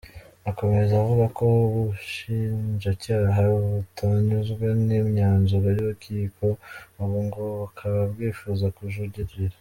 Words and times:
Akomeza 0.49 0.93
avuga 1.03 1.25
ko 1.37 1.43
ubushinjacyaha 1.65 3.41
butanyuzwe 3.71 4.65
n’imyanzuro 4.87 5.67
y’urukiko, 5.75 6.45
ubu 7.01 7.17
ngo 7.25 7.41
bukaba 7.59 7.99
bwifuza 8.11 8.65
kujurira. 8.77 9.57